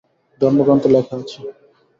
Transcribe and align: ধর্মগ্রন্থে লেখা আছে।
ধর্মগ্রন্থে 0.41 0.89
লেখা 0.93 1.15
আছে। 1.21 1.39